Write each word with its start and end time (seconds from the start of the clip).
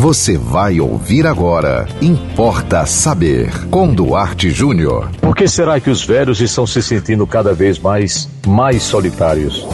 Você 0.00 0.38
vai 0.38 0.78
ouvir 0.78 1.26
agora. 1.26 1.88
Importa 2.00 2.86
saber. 2.86 3.50
Com 3.66 3.92
Duarte 3.92 4.48
Júnior. 4.48 5.10
Por 5.20 5.34
que 5.34 5.48
será 5.48 5.80
que 5.80 5.90
os 5.90 6.04
velhos 6.04 6.40
estão 6.40 6.64
se 6.64 6.80
sentindo 6.80 7.26
cada 7.26 7.52
vez 7.52 7.80
mais, 7.80 8.30
mais 8.46 8.84
solitários? 8.84 9.66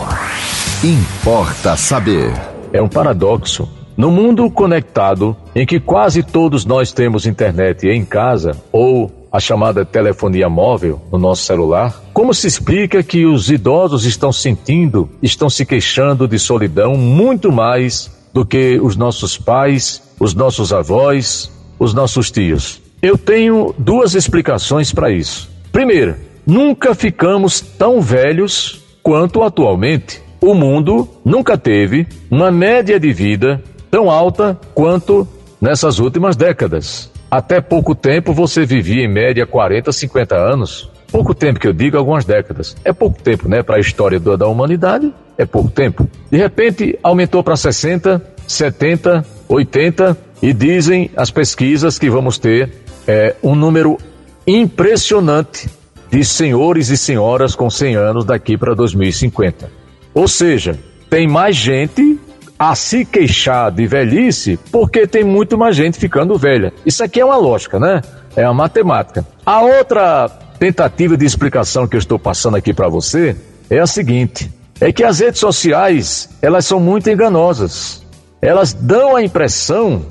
Importa 0.83 1.77
saber. 1.77 2.33
É 2.73 2.81
um 2.81 2.89
paradoxo. 2.89 3.69
No 3.99 4.11
mundo 4.11 4.51
conectado, 4.51 5.37
em 5.55 5.67
que 5.67 5.79
quase 5.79 6.23
todos 6.23 6.65
nós 6.65 6.91
temos 6.91 7.27
internet 7.27 7.87
em 7.87 8.03
casa 8.03 8.57
ou 8.73 9.29
a 9.31 9.39
chamada 9.39 9.85
telefonia 9.85 10.49
móvel 10.49 11.03
no 11.13 11.19
nosso 11.19 11.43
celular, 11.43 12.03
como 12.15 12.33
se 12.33 12.47
explica 12.47 13.03
que 13.03 13.27
os 13.27 13.51
idosos 13.51 14.07
estão 14.07 14.33
sentindo, 14.33 15.07
estão 15.23 15.51
se 15.51 15.67
queixando 15.67 16.27
de 16.27 16.39
solidão 16.39 16.95
muito 16.95 17.53
mais 17.53 18.11
do 18.35 18.45
que 18.45 18.81
os 18.81 18.97
nossos 18.97 19.39
pais, 19.39 20.03
os 20.19 20.35
nossos 20.35 20.73
avós, 20.73 21.51
os 21.79 21.93
nossos 21.95 22.31
tios. 22.31 22.81
Eu 23.03 23.19
tenho 23.19 23.75
duas 23.79 24.15
explicações 24.15 24.93
para 24.93 25.11
isso. 25.11 25.51
Primeiro, 25.71 26.17
nunca 26.47 26.95
ficamos 26.95 27.61
tão 27.61 28.01
velhos 28.01 28.83
quanto 29.03 29.43
atualmente. 29.43 30.23
O 30.41 30.55
mundo 30.55 31.09
nunca 31.25 31.59
teve 31.59 32.07
uma 32.31 32.51
média 32.51 32.99
de 32.99 33.13
vida 33.13 33.63
tão 33.91 34.11
alta 34.11 34.59
quanto 34.75 35.27
nessas 35.61 35.99
últimas 35.99 36.37
décadas. 36.37 37.11
Até 37.31 37.61
pouco 37.61 37.95
tempo 37.95 38.33
você 38.33 38.65
vivia 38.65 39.05
em 39.05 39.09
média 39.09 39.47
40, 39.47 39.91
50 39.91 40.37
anos. 40.37 40.91
Pouco 41.11 41.35
tempo 41.35 41.61
que 41.61 41.69
eu 41.69 41.73
digo, 41.73 41.97
algumas 41.97 42.25
décadas. 42.25 42.77
É 42.85 42.93
pouco 42.93 43.23
tempo, 43.23 43.49
né? 43.49 43.63
Para 43.63 43.77
a 43.77 43.81
história 43.81 44.19
da 44.19 44.47
humanidade, 44.47 45.13
é 45.39 45.45
pouco 45.45 45.71
tempo. 45.71 46.09
De 46.31 46.37
repente, 46.37 46.99
aumentou 47.03 47.43
para 47.43 47.57
60, 47.57 48.21
70, 48.47 49.25
80 49.49 50.17
e 50.43 50.53
dizem 50.53 51.11
as 51.17 51.31
pesquisas 51.31 51.99
que 51.99 52.11
vamos 52.11 52.39
ter 52.39 52.71
é, 53.07 53.35
um 53.43 53.55
número 53.55 53.99
impressionante 54.47 55.69
de 56.11 56.25
senhores 56.25 56.91
e 56.91 56.97
senhoras 56.97 57.55
com 57.55 57.69
100 57.69 57.97
anos 57.97 58.25
daqui 58.25 58.57
para 58.57 58.75
2050. 58.75 59.71
Ou 60.15 60.29
seja, 60.29 60.79
tem 61.11 61.27
mais 61.27 61.57
gente 61.57 62.21
a 62.59 62.75
se 62.75 63.05
queixar 63.05 63.71
de 63.73 63.87
velhice 63.87 64.59
porque 64.71 65.07
tem 65.07 65.25
muito 65.25 65.59
mais 65.59 65.75
gente 65.75 65.99
ficando 65.99 66.39
velha. 66.39 66.73
Isso 66.87 67.03
aqui 67.03 67.21
é 67.21 67.25
uma 67.25 67.37
lógica, 67.37 67.81
né? 67.81 68.01
É 68.37 68.45
uma 68.45 68.55
matemática. 68.55 69.27
A 69.45 69.61
outra 69.61 70.29
tentativa 70.59 71.17
de 71.17 71.25
explicação 71.25 71.87
que 71.87 71.97
eu 71.97 71.99
estou 71.99 72.19
passando 72.19 72.57
aqui 72.57 72.73
para 72.73 72.89
você 72.89 73.37
é 73.69 73.81
a 73.81 73.87
seguinte: 73.87 74.51
é 74.81 74.93
que 74.93 75.03
as 75.03 75.19
redes 75.21 75.41
sociais 75.41 76.29
elas 76.41 76.65
são 76.65 76.79
muito 76.79 77.11
enganosas. 77.11 78.04
Elas 78.45 78.75
dão 78.75 79.17
a 79.17 79.23
impressão 79.23 80.05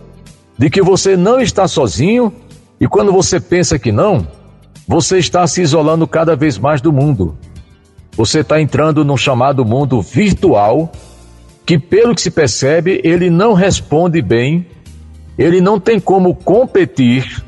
de 0.58 0.68
que 0.68 0.82
você 0.82 1.16
não 1.16 1.40
está 1.40 1.68
sozinho 1.68 2.34
e 2.80 2.88
quando 2.88 3.12
você 3.12 3.40
pensa 3.40 3.78
que 3.78 3.92
não, 3.92 4.28
você 4.88 5.20
está 5.20 5.46
se 5.46 5.62
isolando 5.62 6.08
cada 6.08 6.36
vez 6.36 6.58
mais 6.58 6.82
do 6.82 6.92
mundo. 6.92 7.38
Você 8.18 8.40
está 8.40 8.60
entrando 8.60 9.06
num 9.06 9.16
chamado 9.16 9.64
mundo 9.64 10.02
virtual 10.02 10.92
que, 11.64 11.78
pelo 11.78 12.16
que 12.16 12.24
se 12.24 12.32
percebe, 12.32 13.00
ele 13.04 13.30
não 13.30 13.54
responde 13.54 14.20
bem, 14.20 14.66
ele 15.38 15.62
não 15.62 15.80
tem 15.80 16.00
como 16.00 16.34
competir. 16.34 17.46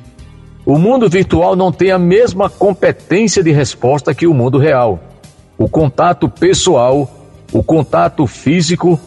O 0.64 0.78
mundo 0.78 1.10
virtual 1.10 1.56
não 1.56 1.72
tem 1.72 1.90
a 1.90 1.98
mesma 1.98 2.48
competência 2.48 3.42
de 3.42 3.52
resposta 3.52 4.14
que 4.14 4.28
o 4.28 4.36
mundo 4.36 4.60
real. 4.60 5.00
O 5.58 5.68
contato 5.68 6.30
pessoal, 6.30 7.12
o 7.52 7.64
contato 7.64 8.28
físico, 8.28 9.00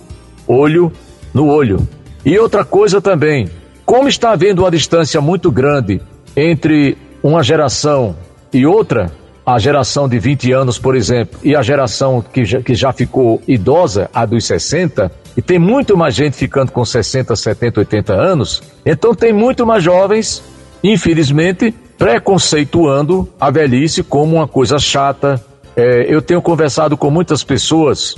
olho 0.44 0.92
no 1.38 1.46
olho. 1.46 1.88
E 2.24 2.36
outra 2.36 2.64
coisa 2.64 3.00
também, 3.00 3.48
como 3.86 4.08
está 4.08 4.32
havendo 4.32 4.62
uma 4.62 4.70
distância 4.70 5.20
muito 5.20 5.52
grande 5.52 6.00
entre 6.36 6.98
uma 7.22 7.44
geração 7.44 8.16
e 8.52 8.66
outra, 8.66 9.10
a 9.46 9.56
geração 9.58 10.08
de 10.08 10.18
20 10.18 10.52
anos, 10.52 10.78
por 10.78 10.96
exemplo, 10.96 11.38
e 11.44 11.54
a 11.54 11.62
geração 11.62 12.20
que 12.20 12.44
já, 12.44 12.60
que 12.60 12.74
já 12.74 12.92
ficou 12.92 13.40
idosa, 13.46 14.10
a 14.12 14.26
dos 14.26 14.44
60, 14.46 15.10
e 15.36 15.40
tem 15.40 15.58
muito 15.60 15.96
mais 15.96 16.14
gente 16.14 16.36
ficando 16.36 16.72
com 16.72 16.84
60, 16.84 17.34
70, 17.36 17.80
80 17.80 18.12
anos, 18.12 18.62
então 18.84 19.14
tem 19.14 19.32
muito 19.32 19.64
mais 19.64 19.82
jovens, 19.84 20.42
infelizmente, 20.82 21.72
preconceituando 21.96 23.28
a 23.40 23.48
velhice 23.50 24.02
como 24.02 24.36
uma 24.36 24.48
coisa 24.48 24.78
chata. 24.78 25.40
É, 25.76 26.12
eu 26.12 26.20
tenho 26.20 26.42
conversado 26.42 26.96
com 26.96 27.10
muitas 27.10 27.44
pessoas, 27.44 28.16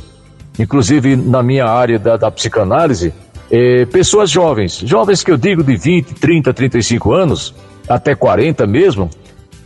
inclusive 0.58 1.16
na 1.16 1.42
minha 1.42 1.66
área 1.66 1.98
da, 1.98 2.16
da 2.16 2.30
psicanálise, 2.30 3.12
é, 3.50 3.84
pessoas 3.86 4.30
jovens, 4.30 4.78
jovens 4.84 5.22
que 5.22 5.30
eu 5.30 5.36
digo 5.36 5.62
de 5.62 5.76
20, 5.76 6.14
30, 6.14 6.54
35 6.54 7.12
anos, 7.12 7.54
até 7.88 8.14
40 8.14 8.66
mesmo, 8.66 9.10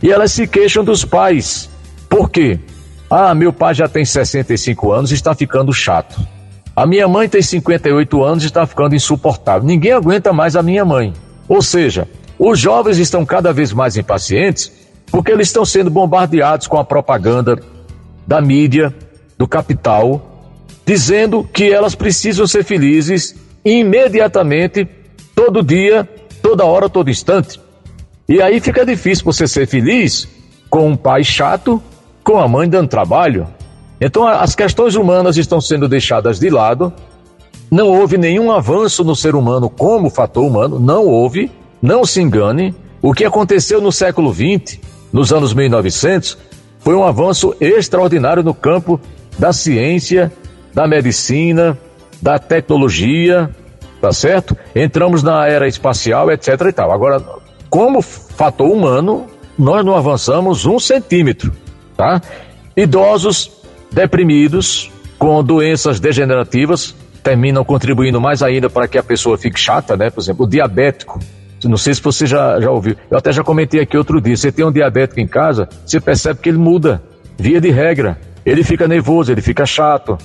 e 0.01 0.11
elas 0.11 0.31
se 0.31 0.47
queixam 0.47 0.83
dos 0.83 1.05
pais. 1.05 1.69
Por 2.09 2.29
quê? 2.29 2.59
Ah, 3.09 3.35
meu 3.35 3.53
pai 3.53 3.73
já 3.73 3.87
tem 3.87 4.03
65 4.03 4.91
anos 4.91 5.11
e 5.11 5.13
está 5.13 5.35
ficando 5.35 5.71
chato. 5.71 6.19
A 6.75 6.85
minha 6.85 7.07
mãe 7.07 7.29
tem 7.29 7.41
58 7.41 8.23
anos 8.23 8.43
e 8.43 8.47
está 8.47 8.65
ficando 8.65 8.95
insuportável. 8.95 9.65
Ninguém 9.65 9.93
aguenta 9.93 10.33
mais 10.33 10.55
a 10.55 10.63
minha 10.63 10.83
mãe. 10.83 11.13
Ou 11.47 11.61
seja, 11.61 12.07
os 12.37 12.59
jovens 12.59 12.97
estão 12.97 13.25
cada 13.25 13.53
vez 13.53 13.71
mais 13.71 13.95
impacientes 13.95 14.71
porque 15.11 15.31
eles 15.31 15.47
estão 15.47 15.63
sendo 15.63 15.89
bombardeados 15.89 16.67
com 16.67 16.77
a 16.77 16.83
propaganda 16.83 17.57
da 18.27 18.41
mídia, 18.41 18.93
do 19.37 19.47
capital, 19.47 20.34
dizendo 20.85 21.43
que 21.43 21.71
elas 21.71 21.95
precisam 21.95 22.45
ser 22.45 22.63
felizes 22.63 23.35
imediatamente, 23.63 24.87
todo 25.33 25.63
dia, 25.63 26.07
toda 26.41 26.65
hora, 26.65 26.87
todo 26.87 27.09
instante. 27.09 27.59
E 28.29 28.41
aí 28.41 28.59
fica 28.59 28.85
difícil 28.85 29.25
você 29.25 29.47
ser 29.47 29.67
feliz 29.67 30.27
com 30.69 30.89
um 30.89 30.95
pai 30.95 31.23
chato, 31.23 31.81
com 32.23 32.37
a 32.37 32.47
mãe 32.47 32.69
dando 32.69 32.87
trabalho. 32.87 33.47
Então 33.99 34.27
as 34.27 34.55
questões 34.55 34.95
humanas 34.95 35.37
estão 35.37 35.59
sendo 35.59 35.87
deixadas 35.87 36.39
de 36.39 36.49
lado. 36.49 36.93
Não 37.71 37.87
houve 37.87 38.17
nenhum 38.17 38.51
avanço 38.51 39.03
no 39.03 39.15
ser 39.15 39.35
humano 39.35 39.69
como 39.69 40.09
fator 40.09 40.45
humano, 40.45 40.79
não 40.79 41.05
houve, 41.05 41.51
não 41.81 42.05
se 42.05 42.21
engane. 42.21 42.75
O 43.01 43.13
que 43.13 43.25
aconteceu 43.25 43.81
no 43.81 43.91
século 43.91 44.33
XX, 44.33 44.79
nos 45.11 45.31
anos 45.31 45.53
1900, 45.53 46.37
foi 46.79 46.95
um 46.95 47.03
avanço 47.03 47.55
extraordinário 47.59 48.43
no 48.43 48.53
campo 48.53 48.99
da 49.37 49.51
ciência, 49.51 50.31
da 50.75 50.85
medicina, 50.85 51.77
da 52.21 52.37
tecnologia, 52.37 53.49
tá 54.01 54.11
certo? 54.11 54.57
Entramos 54.75 55.23
na 55.23 55.47
era 55.47 55.67
espacial, 55.67 56.29
etc 56.29 56.49
e 56.67 56.71
tal. 56.73 56.91
Agora, 56.91 57.23
como 57.69 58.01
fator 58.01 58.69
humano, 58.69 59.25
nós 59.57 59.85
não 59.85 59.95
avançamos 59.95 60.65
um 60.65 60.77
centímetro, 60.77 61.53
tá? 61.95 62.21
Idosos 62.75 63.51
deprimidos, 63.89 64.91
com 65.17 65.41
doenças 65.41 65.97
degenerativas, 66.01 66.93
terminam 67.23 67.63
contribuindo 67.63 68.19
mais 68.19 68.43
ainda 68.43 68.69
para 68.69 68.85
que 68.85 68.97
a 68.97 69.03
pessoa 69.03 69.37
fique 69.37 69.57
chata, 69.57 69.95
né? 69.95 70.09
Por 70.09 70.19
exemplo, 70.19 70.45
o 70.45 70.49
diabético. 70.49 71.19
Não 71.63 71.77
sei 71.77 71.95
se 71.95 72.01
você 72.01 72.27
já, 72.27 72.59
já 72.59 72.69
ouviu. 72.69 72.95
Eu 73.09 73.17
até 73.17 73.31
já 73.31 73.43
comentei 73.43 73.79
aqui 73.79 73.97
outro 73.97 74.21
dia. 74.21 74.35
Você 74.35 74.51
tem 74.51 74.63
um 74.63 74.71
diabético 74.71 75.21
em 75.21 75.25
casa, 75.25 75.67
você 75.85 75.99
percebe 76.01 76.41
que 76.41 76.49
ele 76.49 76.57
muda, 76.57 77.01
via 77.37 77.61
de 77.61 77.71
regra. 77.71 78.19
Ele 78.45 78.61
fica 78.61 78.87
nervoso, 78.87 79.31
ele 79.31 79.41
fica 79.41 79.65
chato, 79.65 80.17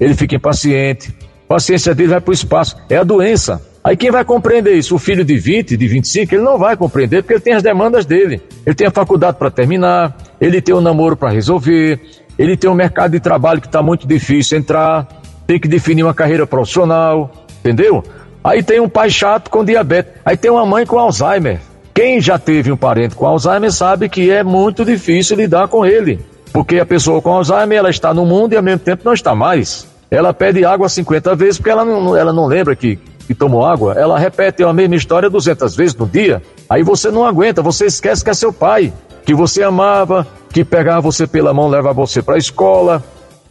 ele 0.00 0.14
fica 0.14 0.36
impaciente. 0.36 1.14
Paciência 1.46 1.94
dele 1.94 2.10
vai 2.10 2.20
para 2.20 2.30
o 2.30 2.34
espaço. 2.34 2.76
É 2.88 2.96
a 2.96 3.04
doença. 3.04 3.62
Aí 3.82 3.96
quem 3.96 4.10
vai 4.10 4.24
compreender 4.24 4.74
isso? 4.74 4.94
O 4.94 4.98
filho 4.98 5.24
de 5.24 5.38
20, 5.38 5.76
de 5.76 5.88
25, 5.88 6.34
ele 6.34 6.42
não 6.42 6.58
vai 6.58 6.76
compreender 6.76 7.22
porque 7.22 7.34
ele 7.34 7.40
tem 7.40 7.54
as 7.54 7.62
demandas 7.62 8.04
dele. 8.04 8.42
Ele 8.66 8.74
tem 8.74 8.86
a 8.86 8.90
faculdade 8.90 9.38
para 9.38 9.50
terminar, 9.50 10.16
ele 10.40 10.60
tem 10.60 10.74
o 10.74 10.78
um 10.78 10.80
namoro 10.80 11.16
para 11.16 11.30
resolver, 11.30 12.00
ele 12.38 12.56
tem 12.56 12.68
um 12.68 12.74
mercado 12.74 13.12
de 13.12 13.20
trabalho 13.20 13.60
que 13.60 13.66
está 13.66 13.82
muito 13.82 14.06
difícil 14.06 14.58
entrar, 14.58 15.08
tem 15.46 15.58
que 15.58 15.66
definir 15.66 16.02
uma 16.02 16.12
carreira 16.12 16.46
profissional, 16.46 17.32
entendeu? 17.60 18.04
Aí 18.44 18.62
tem 18.62 18.78
um 18.78 18.88
pai 18.88 19.10
chato 19.10 19.50
com 19.50 19.64
diabetes, 19.64 20.12
aí 20.24 20.36
tem 20.36 20.50
uma 20.50 20.66
mãe 20.66 20.84
com 20.84 20.98
Alzheimer. 20.98 21.58
Quem 21.94 22.20
já 22.20 22.38
teve 22.38 22.70
um 22.70 22.76
parente 22.76 23.14
com 23.14 23.26
Alzheimer 23.26 23.72
sabe 23.72 24.08
que 24.08 24.30
é 24.30 24.44
muito 24.44 24.84
difícil 24.84 25.36
lidar 25.36 25.66
com 25.66 25.84
ele, 25.84 26.20
porque 26.52 26.78
a 26.78 26.86
pessoa 26.86 27.20
com 27.20 27.32
Alzheimer 27.32 27.78
ela 27.78 27.90
está 27.90 28.12
no 28.12 28.24
mundo 28.24 28.52
e 28.52 28.56
ao 28.56 28.62
mesmo 28.62 28.80
tempo 28.80 29.02
não 29.04 29.12
está 29.12 29.34
mais. 29.34 29.88
Ela 30.10 30.32
pede 30.32 30.64
água 30.64 30.88
50 30.88 31.34
vezes 31.34 31.58
porque 31.58 31.70
ela 31.70 31.84
não, 31.84 32.16
ela 32.16 32.32
não 32.32 32.46
lembra 32.46 32.74
que 32.74 32.98
que 33.28 33.34
tomou 33.34 33.62
água, 33.62 33.92
ela 33.92 34.18
repete 34.18 34.64
a 34.64 34.72
mesma 34.72 34.96
história 34.96 35.28
200 35.28 35.76
vezes 35.76 35.94
no 35.94 36.06
dia, 36.06 36.42
aí 36.66 36.82
você 36.82 37.10
não 37.10 37.26
aguenta, 37.26 37.60
você 37.60 37.84
esquece 37.84 38.24
que 38.24 38.30
é 38.30 38.32
seu 38.32 38.50
pai, 38.50 38.90
que 39.22 39.34
você 39.34 39.62
amava, 39.62 40.26
que 40.50 40.64
pegava 40.64 41.02
você 41.02 41.26
pela 41.26 41.52
mão, 41.52 41.68
levava 41.68 41.92
você 41.92 42.22
para 42.22 42.36
a 42.36 42.38
escola, 42.38 43.04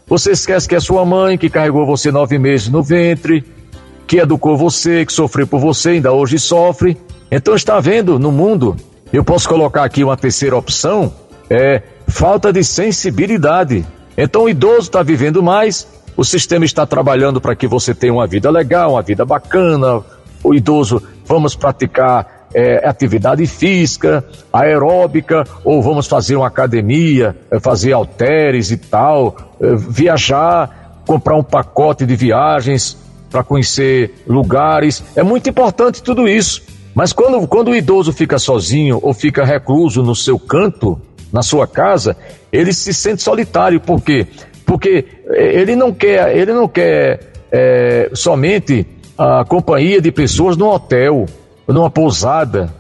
você 0.08 0.32
esquece 0.32 0.68
que 0.68 0.74
é 0.74 0.80
sua 0.80 1.06
mãe, 1.06 1.38
que 1.38 1.48
carregou 1.48 1.86
você 1.86 2.12
nove 2.12 2.40
meses 2.40 2.70
no 2.70 2.82
ventre, 2.82 3.46
que 4.08 4.18
educou 4.18 4.58
você, 4.58 5.06
que 5.06 5.14
sofreu 5.14 5.46
por 5.46 5.60
você, 5.60 5.92
ainda 5.92 6.12
hoje 6.12 6.40
sofre. 6.40 6.98
Então 7.30 7.54
está 7.54 7.80
vendo 7.80 8.18
no 8.18 8.32
mundo, 8.32 8.76
eu 9.14 9.24
posso 9.24 9.48
colocar 9.48 9.84
aqui 9.84 10.04
uma 10.04 10.18
terceira 10.18 10.58
opção, 10.58 11.14
é 11.52 11.84
falta 12.08 12.52
de 12.52 12.64
sensibilidade. 12.64 13.86
Então 14.18 14.46
o 14.46 14.50
idoso 14.50 14.88
está 14.88 15.04
vivendo 15.04 15.44
mais, 15.44 15.88
o 16.18 16.26
sistema 16.26 16.66
está 16.66 16.84
trabalhando 16.84 17.40
para 17.40 17.56
que 17.56 17.68
você 17.68 17.94
tenha 17.94 18.12
uma 18.12 18.26
vida 18.26 18.50
legal, 18.50 18.94
uma 18.94 19.04
vida 19.04 19.24
bacana. 19.24 20.04
O 20.44 20.54
idoso 20.54 21.02
vamos 21.24 21.56
praticar 21.56 22.48
é, 22.54 22.88
atividade 22.88 23.46
física, 23.46 24.26
aeróbica, 24.52 25.44
ou 25.64 25.82
vamos 25.82 26.08
fazer 26.08 26.36
uma 26.36 26.48
academia, 26.48 27.38
é, 27.52 27.60
fazer 27.60 27.94
halteres 27.94 28.72
e 28.72 28.78
tal, 28.78 29.38
é, 29.62 29.76
viajar, 29.76 31.04
comprar 31.06 31.36
um 31.36 31.44
pacote 31.44 32.04
de 32.04 32.16
viagens 32.16 32.98
para 33.30 33.44
conhecer 33.44 34.24
lugares. 34.26 35.04
É 35.16 35.22
muito 35.22 35.48
importante 35.48 36.02
tudo 36.02 36.28
isso. 36.28 36.64
Mas 36.96 37.14
quando, 37.14 37.48
quando 37.48 37.68
o 37.70 37.76
idoso 37.76 38.12
fica 38.12 38.40
sozinho 38.40 39.00
ou 39.04 39.14
fica 39.14 39.46
recluso 39.46 40.02
no 40.02 40.16
seu 40.16 40.40
canto, 40.40 41.00
na 41.32 41.44
sua 41.44 41.68
casa, 41.68 42.18
ele 42.52 42.74
se 42.74 42.92
sente 42.92 43.22
solitário. 43.22 43.80
Por 43.80 44.02
quê? 44.02 44.26
Porque 44.68 45.06
é, 45.30 45.60
ele 45.60 45.76
não 45.78 45.94
quer, 45.94 46.38
ele 46.38 46.54
não 46.54 46.68
quer 46.68 47.32
é, 47.50 48.12
somente 48.14 48.86
a 49.18 49.46
companhia 49.46 50.02
de 50.02 50.12
pessoas 50.12 50.58
num 50.58 50.68
hotel, 50.68 51.26
numa 51.66 51.90
pousada, 51.90 52.72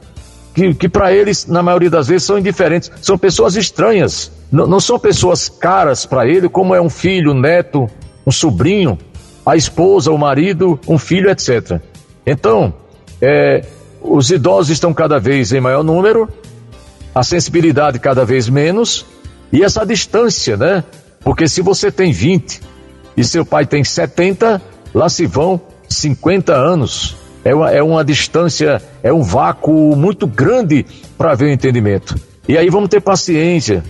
que, 0.53 0.73
que 0.73 0.89
para 0.89 1.13
eles, 1.13 1.47
na 1.47 1.63
maioria 1.63 1.89
das 1.89 2.09
vezes, 2.09 2.23
são 2.23 2.37
indiferentes. 2.37 2.91
São 3.01 3.17
pessoas 3.17 3.55
estranhas. 3.55 4.29
Não, 4.51 4.67
não 4.67 4.79
são 4.81 4.99
pessoas 4.99 5.47
caras 5.47 6.05
para 6.05 6.27
ele, 6.27 6.49
como 6.49 6.75
é 6.75 6.81
um 6.81 6.89
filho, 6.89 7.31
um 7.31 7.39
neto, 7.39 7.89
um 8.25 8.31
sobrinho, 8.31 8.97
a 9.45 9.55
esposa, 9.55 10.11
o 10.11 10.17
marido, 10.17 10.77
um 10.87 10.97
filho, 10.97 11.29
etc. 11.29 11.79
Então, 12.25 12.73
é, 13.21 13.63
os 14.01 14.29
idosos 14.29 14.71
estão 14.71 14.93
cada 14.93 15.19
vez 15.19 15.53
em 15.53 15.61
maior 15.61 15.83
número, 15.83 16.27
a 17.15 17.23
sensibilidade 17.23 17.97
cada 17.97 18.25
vez 18.25 18.49
menos, 18.49 19.05
e 19.53 19.63
essa 19.63 19.85
distância, 19.85 20.57
né? 20.57 20.83
Porque 21.21 21.47
se 21.47 21.61
você 21.61 21.91
tem 21.91 22.11
20 22.11 22.61
e 23.15 23.23
seu 23.23 23.45
pai 23.45 23.65
tem 23.65 23.83
70, 23.83 24.61
lá 24.93 25.09
se 25.09 25.25
vão 25.25 25.59
50 25.89 26.53
anos. 26.53 27.15
É 27.43 27.55
uma, 27.55 27.71
é 27.71 27.81
uma 27.81 28.03
distância, 28.03 28.81
é 29.01 29.11
um 29.13 29.23
vácuo 29.23 29.95
muito 29.95 30.27
grande 30.27 30.85
para 31.17 31.33
ver 31.33 31.45
o 31.45 31.51
entendimento. 31.51 32.15
E 32.47 32.57
aí 32.57 32.69
vamos 32.69 32.89
ter 32.89 32.99
paciência, 32.99 33.83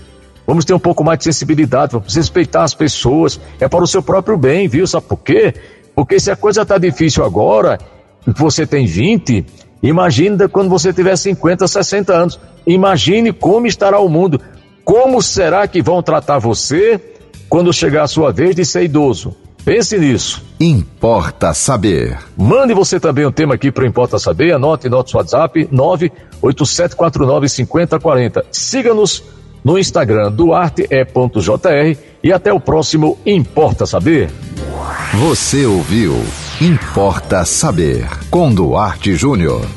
vamos 0.45 0.63
ter 0.63 0.73
um 0.73 0.79
pouco 0.79 1.03
mais 1.03 1.17
de 1.19 1.25
sensibilidade, 1.25 1.93
vamos 1.93 2.15
respeitar 2.15 2.63
as 2.63 2.75
pessoas, 2.75 3.39
é 3.59 3.67
para 3.67 3.83
o 3.83 3.87
seu 3.87 4.03
próprio 4.03 4.37
bem, 4.37 4.67
viu? 4.67 4.85
Sabe 4.85 5.07
por 5.07 5.17
quê? 5.17 5.55
Porque 5.95 6.19
se 6.19 6.29
a 6.29 6.35
coisa 6.35 6.61
está 6.61 6.77
difícil 6.77 7.23
agora, 7.25 7.79
você 8.27 8.67
tem 8.67 8.85
20, 8.85 9.43
imagine 9.81 10.47
quando 10.47 10.69
você 10.69 10.93
tiver 10.93 11.15
50, 11.15 11.67
60 11.67 12.13
anos. 12.13 12.39
Imagine 12.67 13.31
como 13.33 13.65
estará 13.65 13.99
o 13.99 14.09
mundo. 14.09 14.39
Como 14.83 15.21
será 15.21 15.67
que 15.67 15.81
vão 15.81 16.03
tratar 16.03 16.37
você 16.37 17.16
quando 17.49 17.73
chegar 17.73 18.03
a 18.03 18.07
sua 18.07 18.31
vez 18.31 18.55
de 18.55 18.65
ser 18.65 18.83
idoso? 18.83 19.35
Pense 19.67 19.97
nisso. 19.97 20.41
Importa 20.59 21.53
saber. 21.53 22.17
Mande 22.37 22.73
você 22.73 22.99
também 23.01 23.25
um 23.25 23.31
tema 23.31 23.55
aqui 23.55 23.69
para 23.69 23.85
Importa 23.85 24.17
Saber. 24.17 24.53
Anote 24.53 24.87
nosso 24.87 25.17
WhatsApp 25.17 25.67
987495040. 26.41 28.45
Siga-nos 28.49 29.21
no 29.63 29.77
Instagram 29.77 30.31
duarte.jr 30.31 31.97
e 32.23 32.31
até 32.31 32.53
o 32.53 32.61
próximo 32.61 33.17
Importa 33.25 33.85
Saber. 33.85 34.31
Você 35.15 35.65
ouviu 35.65 36.15
Importa 36.61 37.43
Saber 37.43 38.07
com 38.29 38.53
Duarte 38.53 39.15
Júnior. 39.15 39.67